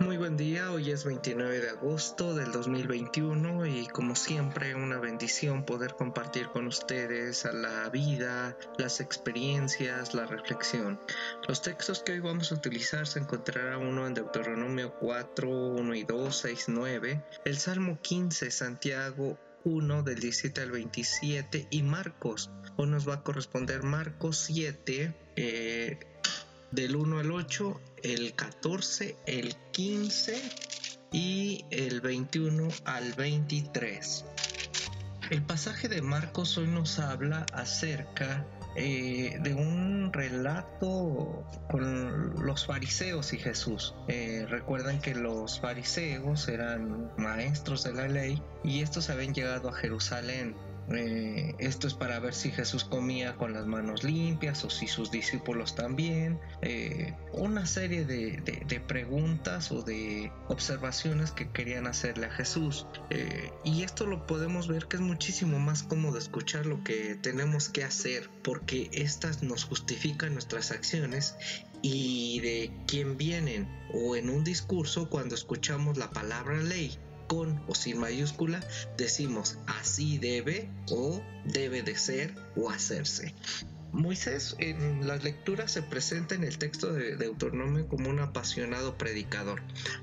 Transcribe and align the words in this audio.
Muy 0.00 0.16
buen 0.16 0.38
día, 0.38 0.72
hoy 0.72 0.90
es 0.90 1.04
29 1.04 1.60
de 1.60 1.68
agosto 1.68 2.34
del 2.34 2.50
2021 2.50 3.66
y 3.66 3.86
como 3.88 4.16
siempre 4.16 4.74
una 4.74 4.98
bendición 4.98 5.66
poder 5.66 5.94
compartir 5.94 6.48
con 6.48 6.66
ustedes 6.66 7.44
a 7.44 7.52
la 7.52 7.90
vida, 7.90 8.56
las 8.78 9.00
experiencias, 9.00 10.14
la 10.14 10.24
reflexión. 10.24 10.98
Los 11.46 11.60
textos 11.60 12.02
que 12.02 12.12
hoy 12.12 12.20
vamos 12.20 12.50
a 12.50 12.54
utilizar 12.54 13.06
se 13.06 13.18
encontrará 13.18 13.76
uno 13.76 14.06
en 14.06 14.14
Deuteronomio 14.14 14.94
4, 14.98 15.48
1 15.50 15.94
y 15.94 16.04
2, 16.04 16.36
6, 16.36 16.64
9, 16.68 17.24
el 17.44 17.58
Salmo 17.58 17.98
15, 18.00 18.50
Santiago 18.50 19.38
1 19.64 20.02
del 20.04 20.20
17 20.20 20.60
al 20.62 20.70
27 20.70 21.66
y 21.70 21.82
Marcos. 21.82 22.50
Hoy 22.76 22.86
nos 22.86 23.06
va 23.06 23.14
a 23.14 23.22
corresponder 23.22 23.82
Marcos 23.82 24.38
7 24.46 25.14
eh, 25.36 25.98
del 26.70 26.96
1 26.96 27.18
al 27.18 27.30
8, 27.30 27.80
el 28.02 28.34
14, 28.34 29.16
el 29.26 29.54
15 29.72 30.40
y 31.12 31.64
el 31.70 32.00
21 32.00 32.68
al 32.84 33.12
23. 33.12 34.24
El 35.30 35.42
pasaje 35.42 35.88
de 35.88 36.02
Marcos 36.02 36.58
hoy 36.58 36.66
nos 36.66 36.98
habla 36.98 37.46
acerca 37.52 38.46
eh, 38.74 39.38
de 39.40 39.54
un 39.54 40.12
relato 40.12 41.44
con 41.70 42.34
los 42.44 42.66
fariseos 42.66 43.32
y 43.32 43.38
Jesús. 43.38 43.94
Eh, 44.08 44.46
recuerdan 44.48 45.00
que 45.00 45.14
los 45.14 45.60
fariseos 45.60 46.48
eran 46.48 47.10
maestros 47.16 47.84
de 47.84 47.92
la 47.92 48.08
ley 48.08 48.42
y 48.64 48.82
estos 48.82 49.10
habían 49.10 49.34
llegado 49.34 49.68
a 49.68 49.72
Jerusalén 49.74 50.56
eh, 50.90 51.54
esto 51.58 51.86
es 51.86 51.94
para 51.94 52.18
ver 52.18 52.34
si 52.34 52.50
Jesús 52.50 52.84
comía 52.84 53.36
con 53.36 53.52
las 53.52 53.66
manos 53.66 54.04
limpias 54.04 54.64
o 54.64 54.70
si 54.70 54.88
sus 54.88 55.10
discípulos 55.10 55.74
también. 55.74 56.38
Eh, 56.60 57.14
una 57.32 57.66
serie 57.66 58.04
de, 58.04 58.82
preguntas 58.86 59.70
o 59.70 59.82
de 59.82 60.32
observaciones 60.48 61.30
que 61.30 61.50
querían 61.50 61.86
hacerle 61.86 62.26
a 62.26 62.30
Jesús. 62.30 62.86
Eh, 63.10 63.50
y 63.64 63.84
esto 63.84 64.06
lo 64.06 64.26
podemos 64.26 64.68
ver 64.68 64.86
que 64.86 64.96
es 64.96 65.02
muchísimo 65.02 65.58
más 65.58 65.82
cómodo 65.82 66.18
escuchar 66.18 66.66
lo 66.66 66.82
que 66.82 67.14
tenemos 67.14 67.68
que 67.68 67.84
hacer 67.84 68.28
porque 68.42 68.90
estas 68.92 69.42
nos 69.42 69.64
justifican 69.64 70.32
nuestras 70.32 70.72
acciones 70.72 71.36
y 71.80 72.40
de 72.40 72.72
quién 72.86 73.16
vienen 73.16 73.68
o 73.92 74.16
en 74.16 74.30
un 74.30 74.44
discurso 74.44 75.08
cuando 75.08 75.34
escuchamos 75.34 75.98
la 75.98 76.10
palabra 76.10 76.62
ley 76.62 76.98
con 77.32 77.62
o 77.66 77.74
sin 77.74 77.98
mayúscula, 77.98 78.60
decimos 78.98 79.56
así 79.66 80.18
debe 80.18 80.68
o 80.90 81.22
debe 81.46 81.82
de 81.82 81.96
ser 81.96 82.34
o 82.56 82.68
hacerse. 82.68 83.34
Moisés 83.90 84.54
en 84.58 85.06
las 85.06 85.24
lecturas 85.24 85.70
se 85.70 85.82
presenta 85.82 86.34
en 86.34 86.44
el 86.44 86.58
texto 86.58 86.92
de 86.92 87.16
Deuteronomio 87.16 87.88
como 87.88 88.10
un 88.10 88.20
apasionado 88.20 88.98
predicador. 88.98 89.62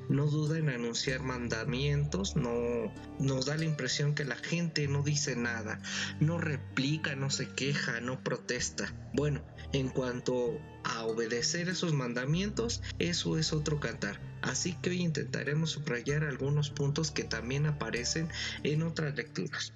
No 0.09 0.25
duda 0.25 0.57
en 0.57 0.69
anunciar 0.69 1.21
mandamientos, 1.21 2.35
no 2.35 2.91
nos 3.19 3.45
da 3.45 3.57
la 3.57 3.65
impresión 3.65 4.15
que 4.15 4.25
la 4.25 4.35
gente 4.35 4.87
no 4.87 5.03
dice 5.03 5.35
nada, 5.35 5.81
no 6.19 6.39
replica, 6.39 7.15
no 7.15 7.29
se 7.29 7.47
queja, 7.49 7.99
no 7.99 8.23
protesta. 8.23 8.93
Bueno, 9.13 9.41
en 9.73 9.89
cuanto 9.89 10.59
a 10.83 11.05
obedecer 11.05 11.69
esos 11.69 11.93
mandamientos, 11.93 12.81
eso 12.99 13.37
es 13.37 13.53
otro 13.53 13.79
cantar. 13.79 14.19
Así 14.41 14.73
que 14.81 14.91
hoy 14.91 15.01
intentaremos 15.01 15.71
subrayar 15.71 16.23
algunos 16.23 16.69
puntos 16.69 17.11
que 17.11 17.23
también 17.23 17.65
aparecen 17.65 18.29
en 18.63 18.83
otras 18.83 19.15
lecturas 19.15 19.73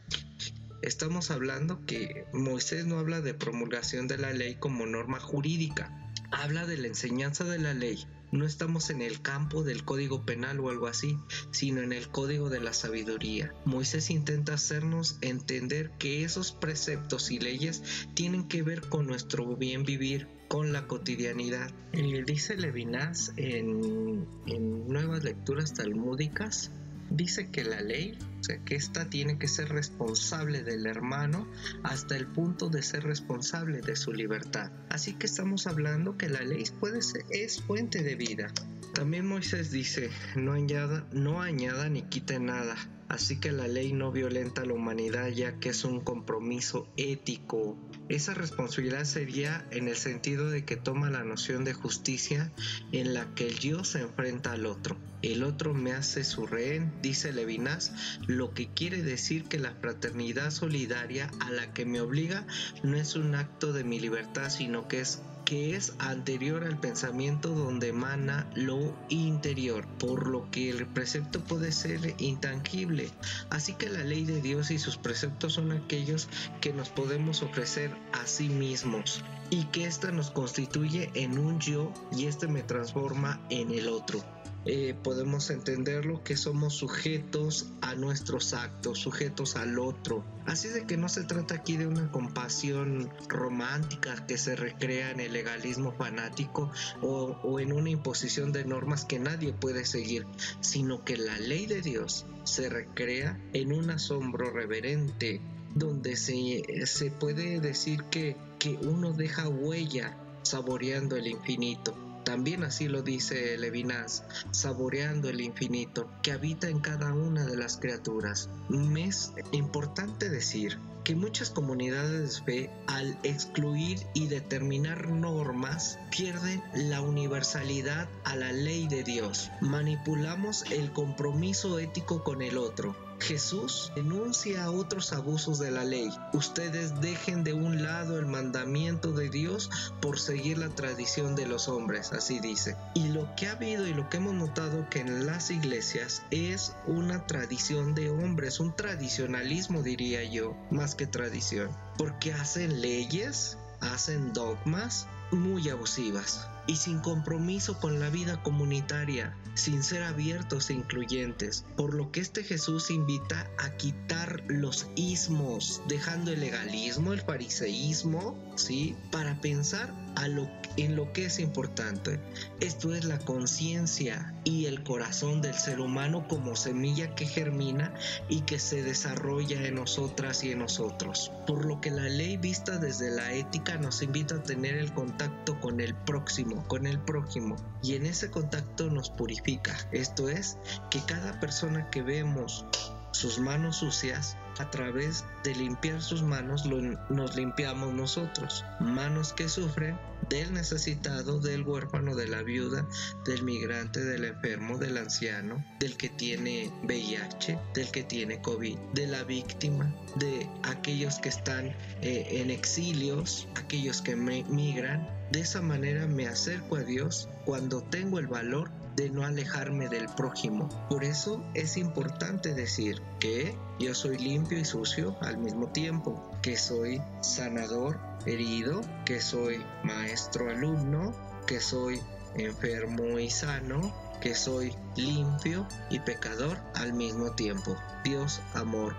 estamos 0.84 1.32
hablando 1.32 1.86
que 1.86 2.26
Moisés 2.34 2.86
no 2.86 3.00
habla 3.00 3.22
de 3.22 3.34
promulgación 3.34 4.08
de 4.08 4.18
la 4.18 4.34
ley 4.34 4.56
como 4.56 4.86
norma 4.86 5.20
jurídica, 5.20 6.03
habla 6.34 6.66
de 6.66 6.78
la 6.78 6.88
enseñanza 6.88 7.44
de 7.44 7.60
la 7.60 7.74
ley. 7.74 8.06
No 8.32 8.46
estamos 8.46 8.90
en 8.90 9.04
el 9.04 9.22
campo 9.22 9.64
del 9.64 9.86
código 9.86 10.26
penal 10.26 10.60
o 10.60 10.70
algo 10.70 10.88
así, 10.88 11.18
sino 11.52 11.82
en 11.82 11.94
el 11.94 12.08
código 12.08 12.50
de 12.50 12.60
la 12.60 12.74
sabiduría. 12.74 13.54
Moisés 13.64 14.10
intenta 14.10 14.56
hacernos 14.56 15.18
entender 15.22 15.92
que 16.00 16.24
esos 16.24 16.52
preceptos 16.52 17.30
y 17.30 17.38
leyes 17.38 17.84
tienen 18.16 18.48
que 18.48 18.64
ver 18.64 18.82
con 18.82 19.06
nuestro 19.06 19.56
bien 19.56 19.84
vivir, 19.84 20.28
con 20.48 20.74
la 20.74 20.88
cotidianidad. 20.88 21.70
Y 21.94 22.24
dice 22.24 22.58
Levinas 22.58 23.34
en, 23.38 24.26
en 24.48 24.88
Nuevas 24.88 25.24
Lecturas 25.24 25.76
Talmúdicas, 25.76 26.72
dice 27.12 27.52
que 27.52 27.64
la 27.64 27.82
ley 27.82 28.18
o 28.44 28.46
sea, 28.46 28.60
que 28.66 28.76
ésta 28.76 29.10
tiene 29.10 29.38
que 29.38 29.48
ser 29.48 29.70
responsable 29.70 30.64
del 30.64 30.86
hermano 30.86 31.48
hasta 31.82 32.18
el 32.18 32.28
punto 32.28 32.68
de 32.68 32.84
ser 32.84 33.04
responsable 33.04 33.80
de 33.80 33.96
su 33.96 34.12
libertad. 34.12 34.70
Así 34.90 35.14
que 35.14 35.28
estamos 35.28 35.66
hablando 35.66 36.18
que 36.18 36.28
la 36.28 36.42
ley 36.42 36.66
puede 36.78 37.02
ser, 37.02 37.24
es 37.30 37.62
fuente 37.62 38.04
de 38.04 38.16
vida. 38.16 38.52
También 38.94 39.26
Moisés 39.28 39.72
dice, 39.72 40.10
no 40.36 40.52
añada, 40.52 41.08
no 41.14 41.42
añada 41.42 41.88
ni 41.88 42.02
quite 42.02 42.38
nada. 42.38 42.76
Así 43.08 43.40
que 43.40 43.52
la 43.52 43.68
ley 43.68 43.94
no 43.94 44.12
violenta 44.12 44.64
a 44.64 44.66
la 44.66 44.74
humanidad 44.74 45.28
ya 45.30 45.60
que 45.60 45.70
es 45.70 45.86
un 45.86 46.02
compromiso 46.02 46.92
ético. 46.98 47.78
Esa 48.10 48.34
responsabilidad 48.34 49.06
sería 49.06 49.66
en 49.72 49.88
el 49.88 49.96
sentido 49.96 50.50
de 50.50 50.66
que 50.66 50.76
toma 50.76 51.10
la 51.10 51.24
noción 51.24 51.64
de 51.64 51.74
justicia 51.74 52.52
en 52.92 53.14
la 53.14 53.34
que 53.36 53.48
el 53.48 53.60
yo 53.60 53.84
se 53.84 54.02
enfrenta 54.02 54.52
al 54.52 54.66
otro. 54.66 54.98
El 55.22 55.44
otro 55.44 55.74
me 55.74 55.94
hace 55.94 56.24
su 56.24 56.46
rehén, 56.48 56.92
dice 57.02 57.32
Levinas, 57.32 57.94
lo 58.38 58.54
que 58.54 58.68
quiere 58.68 59.02
decir 59.02 59.46
que 59.46 59.60
la 59.60 59.72
fraternidad 59.72 60.52
solidaria 60.52 61.32
a 61.40 61.52
la 61.52 61.74
que 61.74 61.86
me 61.86 62.02
obliga 62.02 62.46
no 62.84 62.98
es 62.98 63.16
un 63.16 63.36
acto 63.36 63.74
de 63.74 63.84
mi 63.84 64.00
libertad, 64.00 64.50
sino 64.50 64.88
que 64.88 65.02
es 65.02 65.22
que 65.46 65.76
es 65.76 65.94
anterior 66.00 66.64
al 66.64 66.80
pensamiento 66.80 67.50
donde 67.50 67.90
emana 67.90 68.48
lo 68.56 68.96
interior, 69.10 69.86
por 70.00 70.28
lo 70.28 70.50
que 70.52 70.70
el 70.70 70.88
precepto 70.88 71.42
puede 71.42 71.72
ser 71.72 72.16
intangible. 72.18 73.12
Así 73.50 73.74
que 73.74 73.90
la 73.90 74.04
ley 74.04 74.26
de 74.26 74.42
Dios 74.42 74.72
y 74.72 74.80
sus 74.80 74.98
preceptos 74.98 75.54
son 75.54 75.72
aquellos 75.72 76.30
que 76.62 76.74
nos 76.74 76.90
podemos 76.90 77.44
ofrecer 77.44 77.92
a 78.14 78.26
sí 78.26 78.50
mismos 78.50 79.24
y 79.50 79.66
que 79.66 79.86
ésta 79.86 80.12
nos 80.12 80.32
constituye 80.32 81.12
en 81.14 81.38
un 81.38 81.60
yo 81.60 81.94
y 82.16 82.26
éste 82.26 82.48
me 82.48 82.64
transforma 82.64 83.40
en 83.50 83.72
el 83.72 83.90
otro. 83.90 84.24
Eh, 84.66 84.96
podemos 85.04 85.50
entenderlo 85.50 86.24
que 86.24 86.38
somos 86.38 86.76
sujetos 86.76 87.68
a 87.82 87.96
nuestros 87.96 88.54
actos, 88.54 89.00
sujetos 89.00 89.58
al 89.58 89.78
otro. 89.78 90.24
Así 90.46 90.70
de 90.70 90.86
que 90.86 90.96
no 90.96 91.10
se 91.10 91.24
trata 91.24 91.56
aquí 91.56 91.76
de 91.76 91.86
una 91.86 92.10
compasión 92.12 93.10
romántica 93.28 94.26
que 94.26 94.38
se 94.38 94.56
recrea 94.56 95.12
en 95.12 95.20
el 95.20 95.34
legalismo 95.34 95.92
fanático 95.92 96.72
o, 97.02 97.38
o 97.44 97.60
en 97.60 97.74
una 97.74 97.90
imposición 97.90 98.54
de 98.54 98.64
normas 98.64 99.04
que 99.04 99.20
nadie 99.20 99.52
puede 99.52 99.84
seguir, 99.84 100.26
sino 100.62 101.04
que 101.04 101.18
la 101.18 101.38
ley 101.40 101.66
de 101.66 101.82
Dios 101.82 102.26
se 102.46 102.70
recrea 102.70 103.40
en 103.52 103.74
un 103.74 103.90
asombro 103.90 104.50
reverente 104.50 105.42
donde 105.76 106.16
se, 106.16 106.86
se 106.86 107.12
puede 107.12 107.60
decir 107.60 108.04
que, 108.04 108.38
que 108.60 108.78
uno 108.82 109.12
deja 109.12 109.50
huella 109.50 110.18
saboreando 110.44 111.18
el 111.18 111.28
infinito 111.28 112.13
también 112.24 112.64
así 112.64 112.88
lo 112.88 113.02
dice 113.02 113.58
Levinas, 113.58 114.24
saboreando 114.52 115.30
el 115.30 115.42
infinito 115.42 116.10
que 116.22 116.32
habita 116.32 116.70
en 116.70 116.80
cada 116.80 117.14
una 117.14 117.46
de 117.46 117.58
las 117.58 117.78
criaturas. 117.78 118.50
Es 118.96 119.34
importante 119.52 120.30
decir 120.30 120.80
que 121.04 121.16
muchas 121.16 121.50
comunidades 121.50 122.38
de 122.38 122.46
fe, 122.46 122.70
al 122.88 123.18
excluir 123.24 124.00
y 124.14 124.28
determinar 124.28 125.10
normas, 125.10 126.00
pierden 126.16 126.64
la 126.74 127.02
universalidad 127.02 128.08
a 128.24 128.36
la 128.36 128.52
ley 128.54 128.88
de 128.88 129.04
Dios. 129.04 129.52
Manipulamos 129.60 130.64
el 130.72 130.92
compromiso 130.94 131.80
ético 131.80 132.24
con 132.24 132.42
el 132.42 132.58
otro 132.58 132.96
Jesús 133.20 133.92
denuncia 133.96 134.66
a 134.66 134.72
otros 134.72 135.14
abusos 135.14 135.60
de 135.60 135.72
la 135.72 135.84
ley. 135.86 136.10
Ustedes 136.34 137.00
dejen 137.02 137.44
de 137.44 137.54
un 137.54 137.84
lado 137.84 138.20
el 138.20 138.26
mandamiento 138.26 139.12
de 139.12 139.30
Dios 139.30 139.70
por 140.02 140.20
seguir 140.20 140.58
la 140.58 140.70
tradición 140.70 141.36
de 141.36 141.48
los 141.48 141.68
hombres, 141.68 142.14
así 142.14 142.40
dice. 142.40 142.76
Y 142.94 143.10
lo 143.10 143.34
que 143.36 143.48
ha 143.48 143.54
habido 143.54 143.88
y 143.88 143.94
lo 143.94 144.10
que 144.10 144.18
hemos 144.18 144.34
notado 144.34 144.88
que 144.90 145.00
en 145.00 145.26
las 145.26 145.52
iglesias 145.52 146.24
es 146.32 146.76
una 146.88 147.26
tradición 147.28 147.96
de 147.96 148.10
hombres, 148.10 148.60
un 148.60 148.76
tradicionalismo 148.76 149.82
diría 149.82 150.24
yo, 150.24 150.56
más 150.72 150.96
que 150.96 151.08
tradición. 151.08 151.70
Porque 151.98 152.34
hacen 152.34 152.82
leyes, 152.82 153.58
hacen 153.80 154.34
dogmas 154.34 155.08
muy 155.32 155.70
abusivas 155.70 156.48
y 156.68 156.78
sin 156.78 157.00
compromiso 157.00 157.80
con 157.80 158.00
la 158.00 158.10
vida 158.10 158.42
comunitaria, 158.42 159.38
sin 159.54 159.84
ser 159.84 160.04
abiertos 160.04 160.70
e 160.70 160.74
incluyentes, 160.74 161.66
por 161.76 161.94
lo 161.94 162.12
que 162.12 162.22
este 162.22 162.44
Jesús 162.44 162.90
invita 162.90 163.50
a 163.58 163.72
quitar 163.78 164.44
los 164.48 164.88
ismos, 164.96 165.82
dejando 165.88 166.32
el 166.32 166.40
legalismo, 166.40 167.14
el 167.14 167.22
fariseísmo, 167.22 168.38
¿sí? 168.56 168.96
Para 169.12 169.40
pensar 169.42 169.94
a 170.16 170.28
lo 170.28 170.50
en 170.78 170.96
lo 170.96 171.12
que 171.14 171.26
es 171.26 171.40
importante. 171.40 172.20
Esto 172.60 172.94
es 172.94 173.06
la 173.06 173.20
conciencia 173.20 174.34
y 174.44 174.66
el 174.66 174.84
corazón 174.84 175.42
del 175.42 175.54
ser 175.54 175.80
humano 175.80 176.28
como 176.28 176.56
semilla 176.56 177.16
que 177.16 177.26
germina 177.26 177.94
y 178.30 178.42
que 178.42 178.60
se 178.60 178.84
desarrolla 178.84 179.66
en 179.66 179.76
nosotras 179.76 180.44
y 180.44 180.52
en 180.52 180.60
nosotros. 180.60 181.32
Por 181.48 181.66
lo 181.66 181.82
que 181.82 181.92
la 181.92 182.10
ley 182.10 182.38
vista 182.38 182.78
desde 182.78 183.12
la 183.12 183.34
ética 183.34 183.78
nos 183.78 184.02
invita 184.02 184.36
a 184.36 184.44
tener 184.44 184.76
el 184.76 184.94
contacto 184.94 185.60
con 185.60 185.80
el 185.80 185.96
próximo, 185.96 186.68
con 186.68 186.86
el 186.86 187.00
prójimo. 187.00 187.56
Y 187.82 187.96
en 187.96 188.06
ese 188.06 188.30
contacto 188.30 188.90
nos 188.90 189.10
purifica. 189.10 189.76
Esto 189.92 190.30
es 190.30 190.58
que 190.90 191.00
cada 191.06 191.40
persona 191.40 191.90
que 191.90 192.02
vemos 192.02 192.66
sus 193.12 193.40
manos 193.40 193.78
sucias, 193.78 194.38
a 194.60 194.70
través 194.70 195.26
de 195.44 195.56
limpiar 195.56 196.02
sus 196.02 196.24
manos 196.24 196.66
nos 196.66 197.36
limpiamos 197.36 197.94
nosotros. 197.94 198.64
Manos 198.80 199.34
que 199.34 199.50
sufren 199.50 199.98
del 200.30 200.54
necesitado, 200.54 201.40
del 201.40 201.64
huérfano, 201.64 202.16
de 202.16 202.28
la 202.28 202.44
viuda, 202.44 202.88
del 203.26 203.44
migrante, 203.44 204.04
del 204.04 204.26
enfermo, 204.26 204.78
del 204.78 204.98
anciano, 204.98 205.64
del 205.80 205.98
que 205.98 206.10
tiene 206.10 206.72
VIH, 206.84 207.60
del 207.74 207.92
que 207.92 208.04
tiene 208.04 208.42
COVID, 208.42 208.78
de 208.94 209.08
la 209.08 209.24
víctima, 209.24 209.94
de 210.16 210.50
aquellos 210.64 211.20
que 211.20 211.30
están 211.30 211.68
eh, 212.02 212.28
en 212.32 212.52
exilios, 212.52 213.48
aquellos 213.56 214.02
que 214.02 214.16
migran. 214.16 215.08
De 215.32 215.42
esa 215.42 215.62
manera 215.62 216.06
me 216.06 216.28
acerco 216.28 216.76
a 216.76 216.84
Dios 216.84 217.28
cuando 217.46 217.82
tengo 217.84 218.20
el 218.20 218.28
valor 218.28 218.70
de 218.96 219.10
no 219.10 219.26
alejarme 219.26 219.90
del 219.90 220.08
prójimo. 220.08 220.70
Por 220.90 221.04
eso 221.04 221.44
es 221.54 221.78
importante 221.78 222.54
decir 222.54 223.02
que 223.20 223.58
yo 223.80 223.94
soy 223.94 224.18
limpio 224.18 224.58
y 224.60 224.66
sucio 224.66 225.16
al 225.22 225.38
mismo 225.38 225.68
tiempo, 225.68 226.32
que 226.42 226.58
soy 226.58 227.02
sanador, 227.22 228.00
herido, 228.26 228.82
que 229.06 229.20
soy 229.22 229.64
maestro 229.84 230.50
alumno, 230.50 231.14
que 231.48 231.60
soy 231.60 232.02
enfermo 232.36 233.20
y 233.20 233.30
sano, 233.30 233.94
que 234.22 234.36
soy 234.36 234.74
limpio 234.96 235.68
y 235.90 236.00
pecador 236.00 236.58
al 236.76 236.94
mismo 236.94 237.32
tiempo. 237.34 237.76
Dios, 238.04 238.42
amor, 238.54 238.96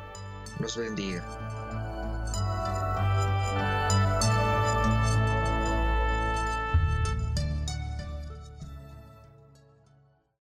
nos 0.60 0.76
bendiga. 0.76 1.24